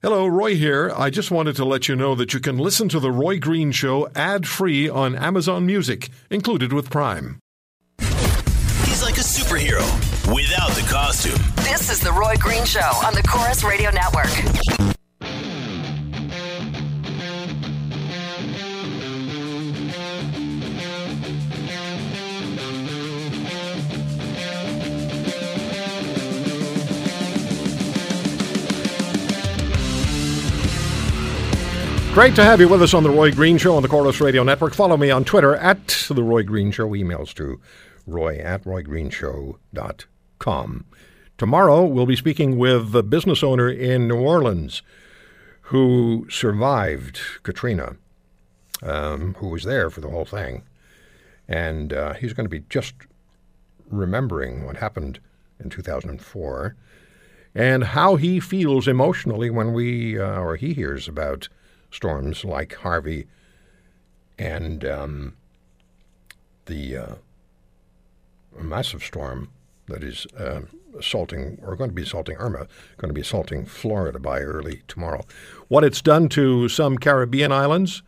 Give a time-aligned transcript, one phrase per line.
[0.00, 0.92] Hello, Roy here.
[0.96, 3.72] I just wanted to let you know that you can listen to The Roy Green
[3.72, 7.40] Show ad free on Amazon Music, included with Prime.
[7.98, 9.82] He's like a superhero
[10.32, 11.42] without the costume.
[11.64, 14.97] This is The Roy Green Show on the Corus Radio Network.
[32.18, 34.42] Great to have you with us on The Roy Green Show on the Corus Radio
[34.42, 34.74] Network.
[34.74, 36.88] Follow me on Twitter at The Roy Green Show.
[36.88, 37.60] Emails to
[38.08, 40.84] roy at roygreenshow.com.
[41.38, 44.82] Tomorrow, we'll be speaking with a business owner in New Orleans
[45.60, 47.94] who survived Katrina,
[48.82, 50.64] um, who was there for the whole thing.
[51.46, 52.94] And uh, he's going to be just
[53.88, 55.20] remembering what happened
[55.60, 56.74] in 2004
[57.54, 61.48] and how he feels emotionally when we, uh, or he hears about
[61.90, 63.26] storms like Harvey
[64.38, 65.36] and um,
[66.66, 67.14] the uh,
[68.60, 69.50] massive storm
[69.88, 70.60] that is uh,
[70.98, 72.66] assaulting, or going to be assaulting Irma,
[72.98, 75.24] going to be assaulting Florida by early tomorrow.
[75.68, 78.02] What it's done to some Caribbean islands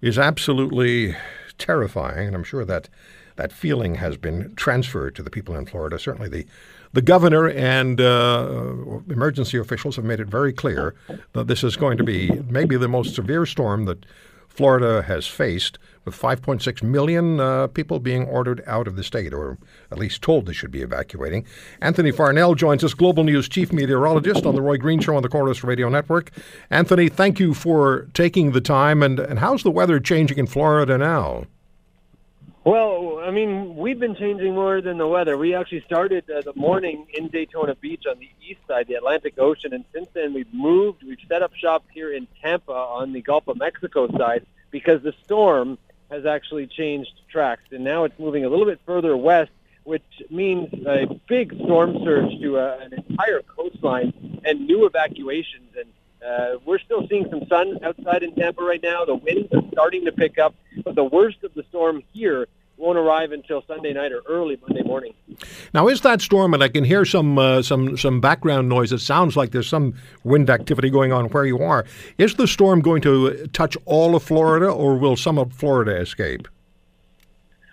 [0.00, 1.14] is absolutely
[1.58, 2.88] terrifying, and I'm sure that
[3.36, 5.98] that feeling has been transferred to the people in Florida.
[5.98, 6.46] Certainly, the
[6.92, 8.74] the governor and uh,
[9.08, 10.94] emergency officials have made it very clear
[11.32, 14.04] that this is going to be maybe the most severe storm that
[14.52, 19.56] Florida has faced, with 5.6 million uh, people being ordered out of the state, or
[19.90, 21.46] at least told they should be evacuating.
[21.80, 25.28] Anthony Farnell joins us, Global News chief meteorologist on the Roy Green Show on the
[25.28, 26.30] Corus Radio Network.
[26.70, 29.02] Anthony, thank you for taking the time.
[29.02, 31.46] And, and how's the weather changing in Florida now?
[32.64, 35.36] Well, I mean, we've been changing more than the weather.
[35.36, 39.34] We actually started uh, the morning in Daytona Beach on the east side, the Atlantic
[39.36, 41.02] Ocean, and since then we've moved.
[41.02, 45.12] We've set up shop here in Tampa on the Gulf of Mexico side because the
[45.24, 45.76] storm
[46.08, 49.50] has actually changed tracks, and now it's moving a little bit further west,
[49.82, 55.74] which means a big storm surge to uh, an entire coastline and new evacuations.
[55.76, 55.88] And
[56.24, 59.04] uh, we're still seeing some sun outside in Tampa right now.
[59.04, 60.54] The winds are starting to pick up,
[60.84, 62.46] but the worst of the storm here
[62.82, 65.14] won't arrive until Sunday night or early Monday morning.
[65.72, 66.52] Now, is that storm?
[66.52, 68.92] And I can hear some uh, some some background noise.
[68.92, 69.94] It sounds like there's some
[70.24, 71.86] wind activity going on where you are.
[72.18, 76.48] Is the storm going to touch all of Florida, or will some of Florida escape?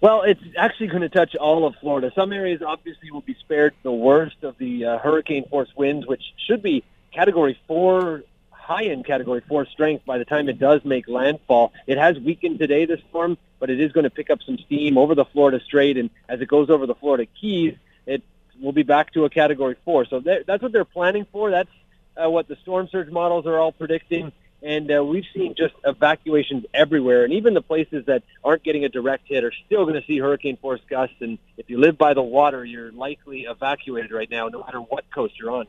[0.00, 2.10] Well, it's actually going to touch all of Florida.
[2.14, 6.22] Some areas obviously will be spared the worst of the uh, hurricane force winds, which
[6.46, 8.22] should be Category Four
[8.62, 11.72] high-end Category 4 strength by the time it does make landfall.
[11.86, 14.96] It has weakened today, this storm, but it is going to pick up some steam
[14.96, 17.74] over the Florida Strait, and as it goes over the Florida Keys,
[18.06, 18.22] it
[18.60, 20.06] will be back to a Category 4.
[20.06, 21.50] So that's what they're planning for.
[21.50, 21.70] That's
[22.16, 26.64] uh, what the storm surge models are all predicting and uh, we've seen just evacuations
[26.72, 27.24] everywhere.
[27.24, 30.18] And even the places that aren't getting a direct hit are still going to see
[30.18, 31.16] hurricane force gusts.
[31.20, 35.04] And if you live by the water, you're likely evacuated right now, no matter what
[35.10, 35.66] coast you're on.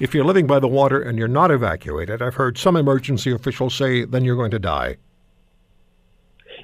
[0.00, 3.74] If you're living by the water and you're not evacuated, I've heard some emergency officials
[3.74, 4.96] say then you're going to die.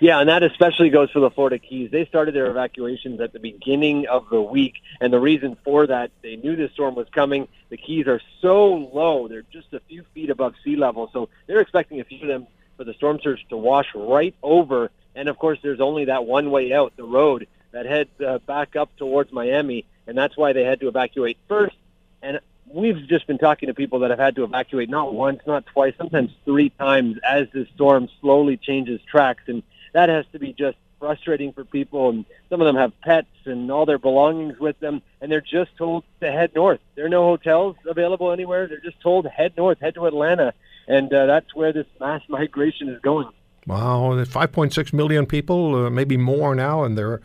[0.01, 1.91] Yeah, and that especially goes for the Florida Keys.
[1.91, 6.11] They started their evacuations at the beginning of the week, and the reason for that,
[6.23, 7.49] they knew this storm was coming.
[7.69, 11.61] The Keys are so low; they're just a few feet above sea level, so they're
[11.61, 12.47] expecting a few of them
[12.79, 14.91] for the storm surge to wash right over.
[15.15, 18.77] And of course, there's only that one way out, the road that heads uh, back
[18.77, 21.77] up towards Miami, and that's why they had to evacuate first.
[22.23, 22.41] And
[22.73, 25.93] we've just been talking to people that have had to evacuate not once, not twice,
[25.99, 29.43] sometimes three times as the storm slowly changes tracks.
[29.47, 29.63] And
[29.93, 32.11] that has to be just frustrating for people.
[32.11, 35.77] And some of them have pets and all their belongings with them, and they're just
[35.77, 36.81] told to head north.
[36.95, 38.69] There are no hotels available anywhere.
[38.69, 40.55] They're just told head north, head to Atlanta,
[40.87, 43.29] and uh, that's where this mass migration is going.
[43.67, 47.21] Wow, 5.6 million people, uh, maybe more now, and there,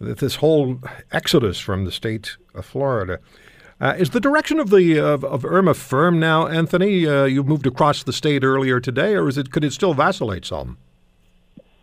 [0.00, 0.80] this whole
[1.12, 3.20] exodus from the state of Florida.
[3.80, 7.06] Uh, is the direction of the of, of Irma firm now, Anthony?
[7.06, 10.44] Uh, you moved across the state earlier today, or is it could it still vacillate
[10.44, 10.78] some?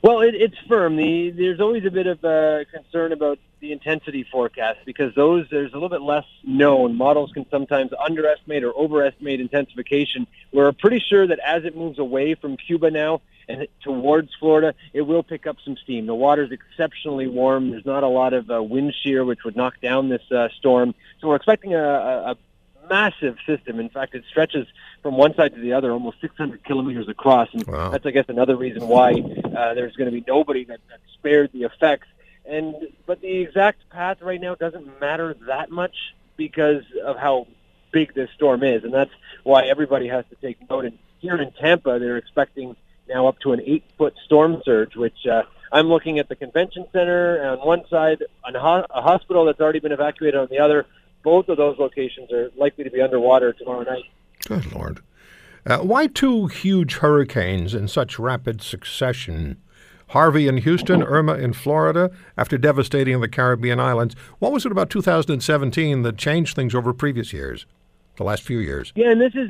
[0.05, 0.97] Well, it, it's firm.
[0.97, 5.71] The, there's always a bit of uh, concern about the intensity forecast because those there's
[5.71, 6.95] a little bit less known.
[6.95, 10.27] Models can sometimes underestimate or overestimate intensification.
[10.53, 15.01] We're pretty sure that as it moves away from Cuba now and towards Florida, it
[15.01, 16.05] will pick up some steam.
[16.05, 17.71] The water's exceptionally warm.
[17.71, 20.93] There's not a lot of uh, wind shear, which would knock down this uh, storm.
[21.19, 22.37] So we're expecting a, a,
[22.89, 23.79] massive system.
[23.79, 24.67] In fact, it stretches
[25.01, 27.49] from one side to the other, almost 600 kilometers across.
[27.53, 27.89] And wow.
[27.89, 31.51] that's, I guess, another reason why uh, there's going to be nobody that, that spared
[31.53, 32.07] the effects.
[32.47, 35.95] And but the exact path right now doesn't matter that much
[36.37, 37.47] because of how
[37.91, 39.11] big this storm is, and that's
[39.43, 40.85] why everybody has to take note.
[40.85, 42.75] And here in Tampa, they're expecting
[43.07, 47.43] now up to an eight-foot storm surge, which uh, I'm looking at the convention center
[47.43, 50.85] on one side, on ho- a hospital that's already been evacuated on the other.
[51.25, 54.04] Both of those locations are likely to be underwater tomorrow night.
[54.48, 55.01] Good Lord.
[55.66, 59.57] Uh, why two huge hurricanes in such rapid succession?
[60.10, 64.16] Harvey in Houston, Irma in Florida, after devastating the Caribbean islands.
[64.38, 67.66] What was it about 2017 that changed things over previous years,
[68.18, 68.94] the last few years?
[68.95, 69.50] Yeah, and this is,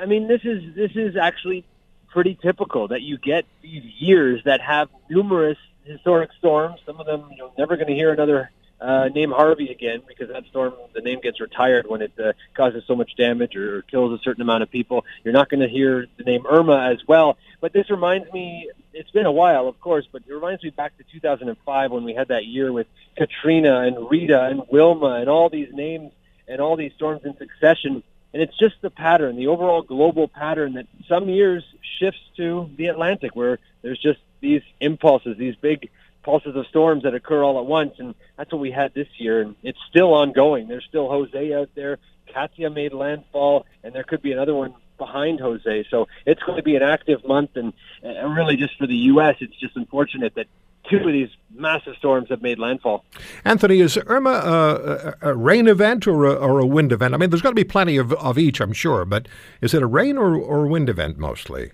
[0.00, 1.66] I mean, this is this is actually
[2.08, 6.80] pretty typical that you get these years that have numerous historic storms.
[6.86, 10.44] Some of them you're never going to hear another uh, name Harvey again because that
[10.46, 14.18] storm, the name gets retired when it uh, causes so much damage or, or kills
[14.18, 15.04] a certain amount of people.
[15.22, 17.36] You're not going to hear the name Irma as well.
[17.60, 20.96] But this reminds me, it's been a while, of course, but it reminds me back
[20.98, 22.86] to 2005 when we had that year with
[23.16, 26.12] Katrina and Rita and Wilma and all these names
[26.48, 28.02] and all these storms in succession.
[28.32, 31.64] And it's just the pattern, the overall global pattern that some years
[31.98, 35.90] shifts to the Atlantic where there's just these impulses, these big
[36.22, 37.94] pulses of storms that occur all at once.
[37.98, 39.40] And that's what we had this year.
[39.40, 40.68] And it's still ongoing.
[40.68, 41.98] There's still Jose out there.
[42.32, 45.86] Katia made landfall, and there could be another one behind Jose.
[45.90, 47.56] So it's going to be an active month.
[47.56, 47.72] And
[48.04, 50.46] uh, really, just for the U.S., it's just unfortunate that
[50.88, 53.04] two of these massive storms have made landfall.
[53.44, 57.14] Anthony, is Irma a, a, a rain event or a, or a, wind event?
[57.14, 59.26] I mean, there's got to be plenty of, of each, I'm sure, but
[59.60, 61.72] is it a rain or, or wind event mostly?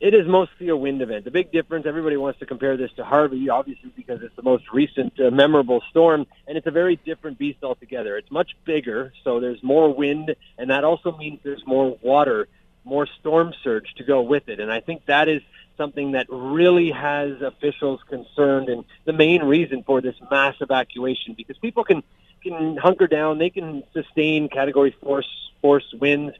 [0.00, 1.24] It is mostly a wind event.
[1.24, 4.64] The big difference, everybody wants to compare this to Harvey, obviously because it's the most
[4.72, 8.16] recent uh, memorable storm, and it's a very different beast altogether.
[8.16, 12.46] It's much bigger, so there's more wind, and that also means there's more water,
[12.84, 14.60] more storm surge to go with it.
[14.60, 15.42] And I think that is
[15.76, 21.56] something that really has officials concerned and the main reason for this mass evacuation because
[21.58, 22.02] people can
[22.42, 25.28] can hunker down, they can sustain category force
[25.60, 26.36] force winds,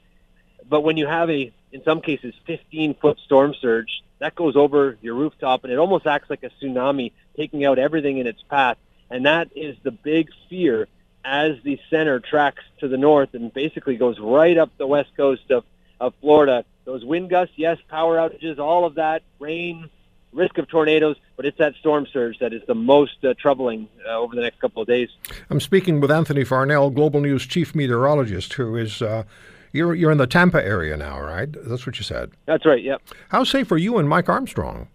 [0.68, 4.96] but when you have a in some cases 15 foot storm surge that goes over
[5.02, 8.78] your rooftop and it almost acts like a tsunami taking out everything in its path
[9.10, 10.88] and that is the big fear
[11.24, 15.50] as the center tracks to the north and basically goes right up the west coast
[15.50, 15.64] of,
[16.00, 19.90] of Florida those wind gusts, yes, power outages, all of that, rain,
[20.32, 24.16] risk of tornadoes, but it's that storm surge that is the most uh, troubling uh,
[24.16, 25.10] over the next couple of days.
[25.50, 29.02] I'm speaking with Anthony Farnell, Global News chief meteorologist, who is.
[29.02, 29.24] Uh,
[29.72, 31.48] you're, you're in the Tampa area now, right?
[31.50, 32.30] That's what you said.
[32.46, 33.02] That's right, yep.
[33.28, 34.88] How safe are you and Mike Armstrong?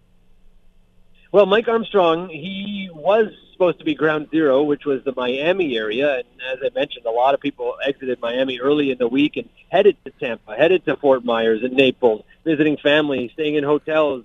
[1.32, 6.18] Well, Mike Armstrong, he was supposed to be ground zero, which was the Miami area.
[6.18, 9.48] And as I mentioned, a lot of people exited Miami early in the week and
[9.68, 14.24] headed to Tampa, headed to Fort Myers and Naples, visiting family, staying in hotels.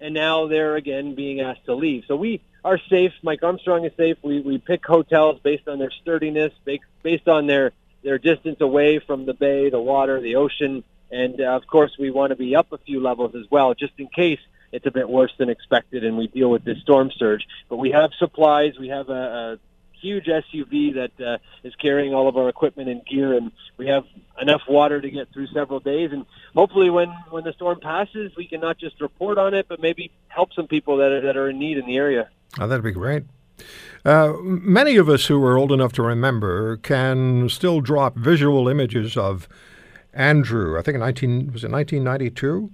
[0.00, 2.04] And now they're again being asked to leave.
[2.06, 3.12] So we are safe.
[3.22, 4.18] Mike Armstrong is safe.
[4.22, 6.52] We, we pick hotels based on their sturdiness,
[7.02, 7.72] based on their,
[8.06, 10.84] their distance away from the bay, the water, the ocean.
[11.10, 13.94] And uh, of course, we want to be up a few levels as well, just
[13.98, 14.38] in case
[14.70, 17.46] it's a bit worse than expected, and we deal with this storm surge.
[17.68, 18.78] But we have supplies.
[18.78, 19.58] We have a, a
[20.00, 24.04] huge SUV that uh, is carrying all of our equipment and gear, and we have
[24.40, 26.12] enough water to get through several days.
[26.12, 29.80] And hopefully, when when the storm passes, we can not just report on it, but
[29.80, 32.28] maybe help some people that are, that are in need in the area.
[32.60, 33.24] Oh, that'd be great.
[34.06, 39.16] Uh, many of us who are old enough to remember can still drop visual images
[39.16, 39.48] of
[40.14, 40.78] Andrew.
[40.78, 42.70] I think in 19 was it 1992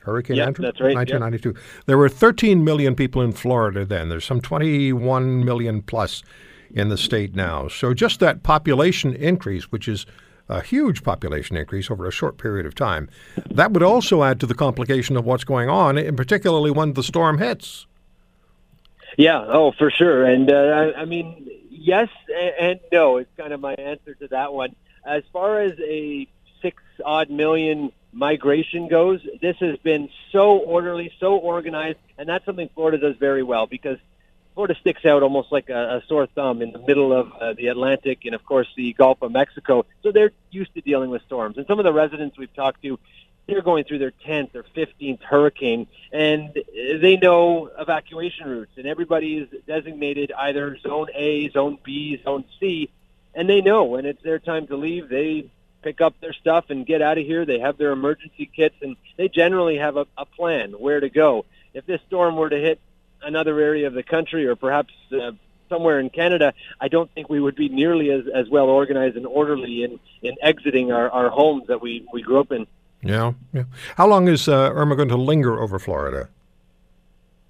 [0.00, 0.64] Hurricane yep, Andrew?
[0.64, 0.94] That's right.
[0.94, 1.50] 1992.
[1.50, 1.84] Yep.
[1.84, 4.08] There were 13 million people in Florida then.
[4.08, 6.22] There's some 21 million plus
[6.70, 7.68] in the state now.
[7.68, 10.06] So just that population increase, which is
[10.48, 13.10] a huge population increase over a short period of time,
[13.50, 17.02] that would also add to the complication of what's going on, and particularly when the
[17.02, 17.86] storm hits.
[19.16, 20.24] Yeah, oh, for sure.
[20.24, 22.08] And uh, I, I mean, yes
[22.60, 24.74] and no is kind of my answer to that one.
[25.04, 26.28] As far as a
[26.60, 32.68] six odd million migration goes, this has been so orderly, so organized, and that's something
[32.74, 33.98] Florida does very well because
[34.54, 37.68] Florida sticks out almost like a, a sore thumb in the middle of uh, the
[37.68, 39.86] Atlantic and, of course, the Gulf of Mexico.
[40.02, 41.56] So they're used to dealing with storms.
[41.56, 42.98] And some of the residents we've talked to,
[43.46, 49.38] they're going through their 10th or 15th hurricane, and they know evacuation routes, and everybody
[49.38, 52.90] is designated either Zone A, Zone B, Zone C,
[53.34, 55.50] and they know when it's their time to leave, they
[55.82, 57.44] pick up their stuff and get out of here.
[57.44, 61.44] They have their emergency kits, and they generally have a, a plan where to go.
[61.74, 62.80] If this storm were to hit
[63.22, 65.32] another area of the country or perhaps uh,
[65.68, 69.26] somewhere in Canada, I don't think we would be nearly as, as well organized and
[69.26, 72.66] orderly in, in exiting our, our homes that we, we grew up in.
[73.02, 73.64] Yeah, yeah.
[73.96, 76.28] How long is uh, Irma going to linger over Florida?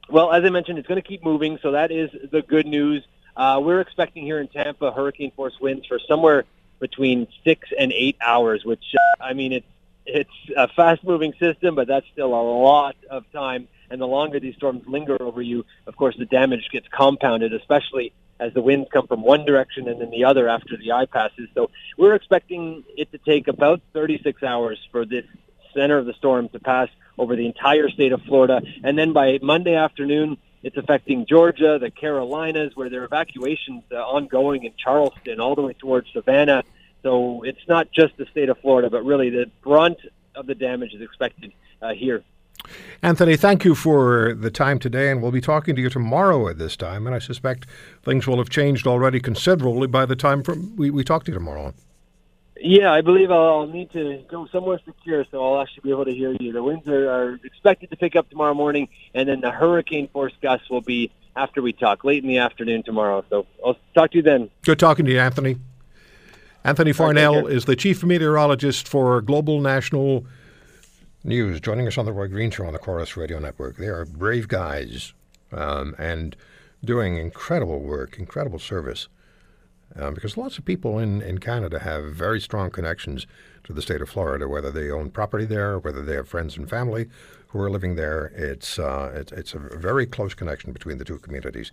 [0.09, 3.04] Well, as I mentioned, it's going to keep moving, so that is the good news.
[3.37, 6.44] Uh, we're expecting here in Tampa hurricane force winds for somewhere
[6.80, 9.66] between six and eight hours, which uh, I mean it's
[10.04, 13.68] it's a fast-moving system, but that's still a lot of time.
[13.88, 18.12] And the longer these storms linger over you, of course, the damage gets compounded, especially
[18.40, 21.48] as the winds come from one direction and then the other after the eye passes.
[21.54, 25.24] So we're expecting it to take about 36 hours for this
[25.74, 28.60] center of the storm to pass over the entire state of Florida.
[28.82, 33.96] And then by Monday afternoon, it's affecting Georgia, the Carolinas, where there are evacuations uh,
[33.96, 36.62] ongoing in Charleston, all the way towards Savannah.
[37.02, 39.98] So it's not just the state of Florida, but really the brunt
[40.34, 42.22] of the damage is expected uh, here.
[43.02, 46.59] Anthony, thank you for the time today, and we'll be talking to you tomorrow at
[46.59, 47.07] this time.
[47.07, 47.66] And I suspect
[48.02, 51.38] things will have changed already considerably by the time from, we, we talk to you
[51.38, 51.75] tomorrow.
[52.64, 56.14] Yeah, I believe I'll need to go somewhere secure, so I'll actually be able to
[56.14, 56.52] hear you.
[56.52, 60.33] The winds are, are expected to pick up tomorrow morning, and then the hurricane force
[60.40, 63.25] gusts will be after we talk, late in the afternoon tomorrow.
[63.31, 64.49] So I'll talk to you then.
[64.62, 65.57] Good talking to you, Anthony.
[66.62, 70.25] Anthony Farnell is the chief meteorologist for Global National
[71.25, 73.76] News, joining us on the Roy Green Show on the Corus Radio Network.
[73.76, 75.14] They are brave guys
[75.52, 76.35] um, and
[76.85, 79.07] doing incredible work, incredible service.
[79.95, 83.29] Um, because lots of people in, in Canada have very strong connections
[83.62, 86.69] to the state of Florida, whether they own property there, whether they have friends and
[86.69, 87.09] family
[87.52, 88.32] who are living there.
[88.35, 91.71] It's, uh, it's, it's a very close connection between the two communities.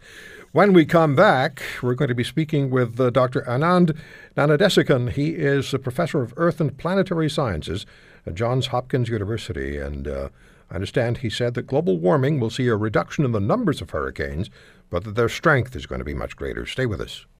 [0.51, 3.41] When we come back, we're going to be speaking with uh, Dr.
[3.43, 3.97] Anand
[4.35, 5.11] Gnanadesikan.
[5.11, 7.85] He is a professor of Earth and Planetary Sciences
[8.25, 9.77] at Johns Hopkins University.
[9.77, 10.29] And uh,
[10.69, 13.91] I understand he said that global warming will see a reduction in the numbers of
[13.91, 14.49] hurricanes,
[14.89, 16.65] but that their strength is going to be much greater.
[16.65, 17.25] Stay with us.